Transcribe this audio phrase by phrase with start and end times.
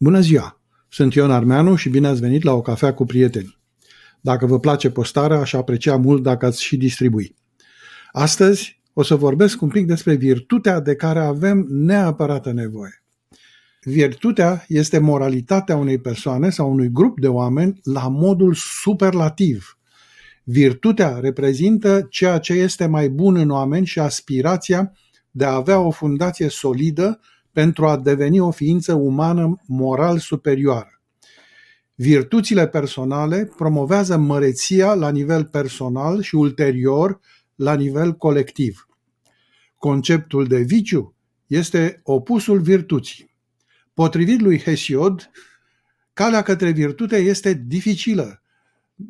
[0.00, 0.60] Bună ziua!
[0.88, 3.58] Sunt Ion Armeanu și bine ați venit la o cafea cu prieteni.
[4.20, 7.36] Dacă vă place postarea, aș aprecia mult dacă ați și distribui.
[8.12, 13.02] Astăzi o să vorbesc un pic despre virtutea de care avem neapărată nevoie.
[13.82, 19.78] Virtutea este moralitatea unei persoane sau unui grup de oameni la modul superlativ.
[20.44, 24.92] Virtutea reprezintă ceea ce este mai bun în oameni și aspirația
[25.30, 27.20] de a avea o fundație solidă
[27.52, 31.00] pentru a deveni o ființă umană moral superioară.
[31.94, 37.20] Virtuțile personale promovează măreția la nivel personal și ulterior
[37.54, 38.88] la nivel colectiv.
[39.76, 41.14] Conceptul de viciu
[41.46, 43.30] este opusul virtuții.
[43.94, 45.30] Potrivit lui Hesiod,
[46.12, 48.42] calea către virtute este dificilă,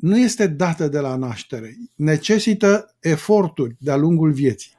[0.00, 4.76] nu este dată de la naștere, necesită eforturi de-a lungul vieții.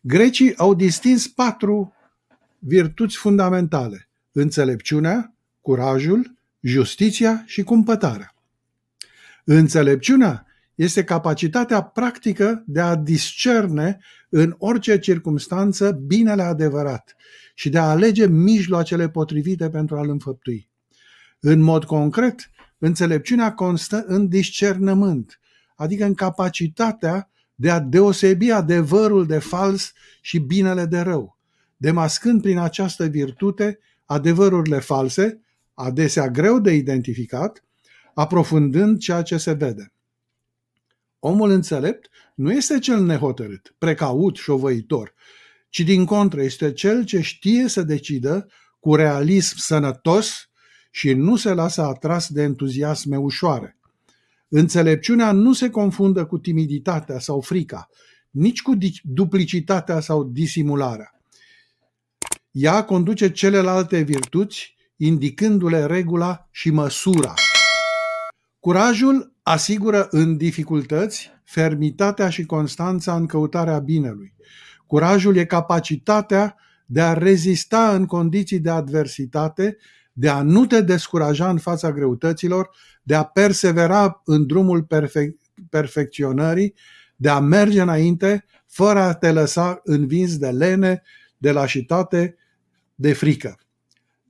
[0.00, 1.92] Grecii au distins patru
[2.60, 8.34] virtuți fundamentale, înțelepciunea, curajul, justiția și cumpătarea.
[9.44, 17.16] Înțelepciunea este capacitatea practică de a discerne în orice circunstanță binele adevărat
[17.54, 20.70] și de a alege mijloacele potrivite pentru a-l înfăptui.
[21.40, 25.40] În mod concret, înțelepciunea constă în discernământ,
[25.76, 31.38] adică în capacitatea de a deosebi adevărul de fals și binele de rău,
[31.80, 35.40] demascând prin această virtute adevărurile false,
[35.74, 37.64] adesea greu de identificat,
[38.14, 39.92] aprofundând ceea ce se vede.
[41.18, 45.14] Omul înțelept nu este cel nehotărât, precaut, șovăitor,
[45.68, 48.46] ci din contră este cel ce știe să decidă
[48.80, 50.50] cu realism sănătos
[50.90, 53.78] și nu se lasă atras de entuziasme ușoare.
[54.48, 57.88] Înțelepciunea nu se confundă cu timiditatea sau frica,
[58.30, 61.19] nici cu duplicitatea sau disimularea.
[62.50, 67.34] Ea conduce celelalte virtuți, indicându-le regula și măsura.
[68.60, 74.34] Curajul asigură în dificultăți fermitatea și constanța în căutarea binelui.
[74.86, 79.76] Curajul e capacitatea de a rezista în condiții de adversitate,
[80.12, 82.70] de a nu te descuraja în fața greutăților,
[83.02, 85.36] de a persevera în drumul perfe-
[85.68, 86.74] perfecționării,
[87.16, 91.02] de a merge înainte fără a te lăsa învins de lene,
[91.36, 92.34] de lașitate,
[93.00, 93.58] de frică.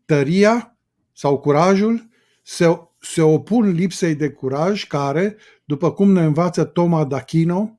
[0.04, 0.78] Tăria
[1.12, 2.08] sau curajul
[2.42, 7.78] se, se opun lipsei de curaj care, după cum ne învață Toma D'Achino,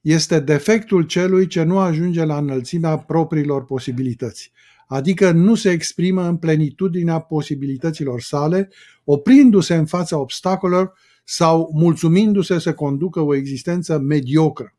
[0.00, 4.52] este defectul celui ce nu ajunge la înălțimea propriilor posibilități,
[4.86, 8.70] adică nu se exprimă în plenitudinea posibilităților sale,
[9.04, 10.92] oprindu-se în fața obstacolelor
[11.24, 14.77] sau mulțumindu-se să conducă o existență mediocră.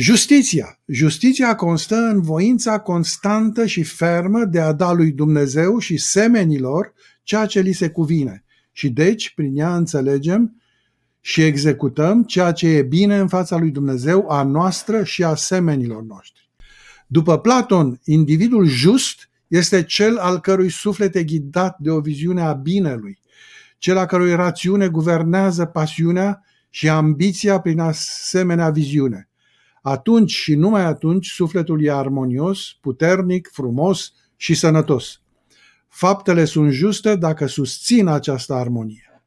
[0.00, 0.78] Justiția.
[0.86, 6.92] Justiția constă în voința constantă și fermă de a da lui Dumnezeu și semenilor
[7.22, 8.44] ceea ce li se cuvine.
[8.72, 10.62] Și deci, prin ea înțelegem
[11.20, 16.02] și executăm ceea ce e bine în fața lui Dumnezeu, a noastră și a semenilor
[16.02, 16.50] noștri.
[17.06, 22.52] După Platon, individul just este cel al cărui suflet e ghidat de o viziune a
[22.52, 23.18] binelui,
[23.78, 29.27] cel a cărui rațiune guvernează pasiunea și ambiția prin asemenea viziune
[29.88, 35.20] atunci și numai atunci sufletul e armonios, puternic, frumos și sănătos.
[35.88, 39.22] Faptele sunt juste dacă susțin această armonie.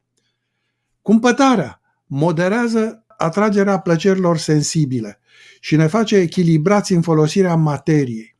[1.02, 5.20] Cumpătarea moderează atragerea plăcerilor sensibile
[5.60, 8.31] și ne face echilibrați în folosirea materiei.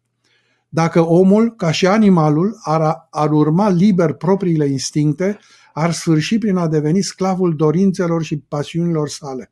[0.75, 5.39] Dacă omul, ca și animalul, ar, ar urma liber propriile instincte,
[5.73, 9.51] ar sfârși prin a deveni sclavul dorințelor și pasiunilor sale,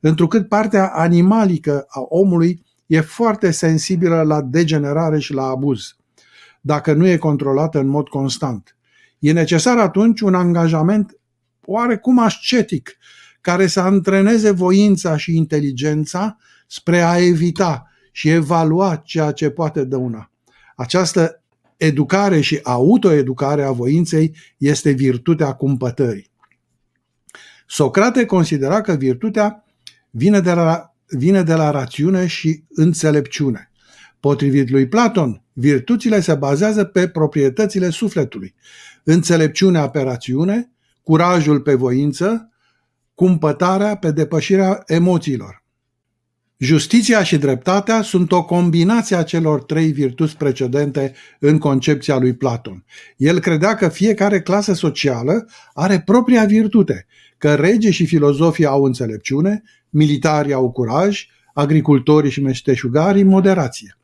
[0.00, 5.96] întrucât partea animalică a omului e foarte sensibilă la degenerare și la abuz,
[6.60, 8.76] dacă nu e controlată în mod constant.
[9.18, 11.18] E necesar atunci un angajament
[11.64, 12.96] oarecum ascetic,
[13.40, 20.31] care să antreneze voința și inteligența spre a evita și evalua ceea ce poate dăuna.
[20.76, 21.42] Această
[21.76, 26.30] educare și autoeducare a voinței este virtutea cumpătării.
[27.66, 29.64] Socrate considera că virtutea
[30.10, 33.70] vine de la, vine de la rațiune și înțelepciune.
[34.20, 38.54] Potrivit lui Platon, virtuțile se bazează pe proprietățile sufletului,
[39.04, 40.70] înțelepciunea pe rațiune,
[41.02, 42.52] curajul pe voință,
[43.14, 45.61] cumpătarea pe depășirea emoțiilor.
[46.64, 52.84] Justiția și dreptatea sunt o combinație a celor trei virtuți precedente în concepția lui Platon.
[53.16, 57.06] El credea că fiecare clasă socială are propria virtute,
[57.38, 63.98] că rege și filozofii au înțelepciune, militarii au curaj, agricultorii și meșteșugarii moderație.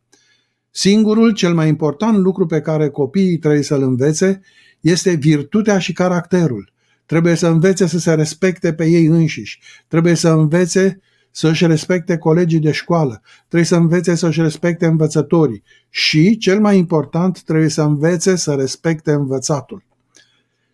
[0.70, 4.40] Singurul, cel mai important lucru pe care copiii trebuie să-l învețe
[4.81, 6.72] este virtutea și caracterul.
[7.06, 9.60] Trebuie să învețe să se respecte pe ei înșiși.
[9.88, 11.00] Trebuie să învețe
[11.38, 13.23] să-și respecte colegii de școală.
[13.38, 15.62] Trebuie să învețe să-și respecte învățătorii.
[15.90, 19.85] Și, cel mai important, trebuie să învețe să respecte învățatul.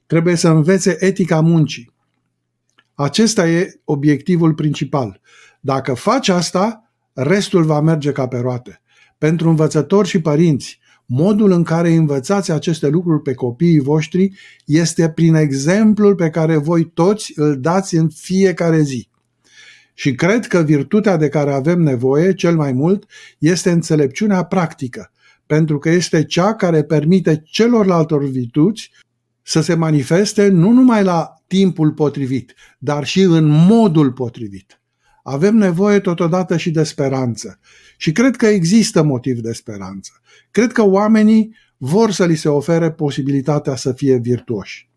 [0.07, 1.93] Trebuie să învețe etica muncii.
[2.95, 5.21] Acesta e obiectivul principal.
[5.61, 8.81] Dacă faci asta, restul va merge ca pe roate.
[9.19, 14.33] Pentru învățători și părinți, modul în care învățați aceste lucruri pe copiii voștri
[14.65, 19.13] este prin exemplul pe care voi toți îl dați în fiecare zi.
[19.95, 23.05] Și cred că virtutea de care avem nevoie cel mai mult
[23.39, 25.13] este înțelepciunea practică,
[25.47, 28.91] pentru că este cea care permite celorlaltor virtuți
[29.43, 34.81] să se manifeste nu numai la timpul potrivit, dar și în modul potrivit.
[35.23, 37.59] Avem nevoie totodată și de speranță.
[37.97, 40.11] Și cred că există motiv de speranță.
[40.51, 44.89] Cred că oamenii vor să li se ofere posibilitatea să fie virtuoși.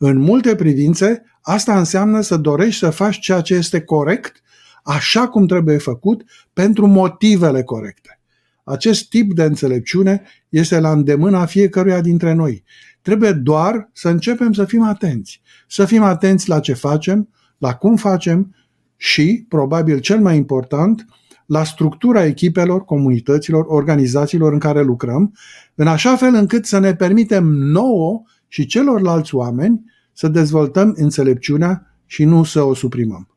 [0.00, 4.42] În multe privințe, asta înseamnă să dorești să faci ceea ce este corect,
[4.82, 8.20] așa cum trebuie făcut, pentru motivele corecte.
[8.64, 12.64] Acest tip de înțelepciune este la îndemâna fiecăruia dintre noi.
[13.02, 15.40] Trebuie doar să începem să fim atenți.
[15.68, 17.28] Să fim atenți la ce facem,
[17.58, 18.54] la cum facem
[18.96, 21.06] și, probabil cel mai important,
[21.46, 25.34] la structura echipelor, comunităților, organizațiilor în care lucrăm,
[25.74, 32.24] în așa fel încât să ne permitem nouă și celorlalți oameni să dezvoltăm înțelepciunea și
[32.24, 33.28] nu să o suprimăm.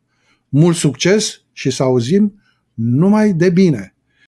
[0.49, 2.41] Mult succes și să auzim
[2.73, 3.95] numai de bine!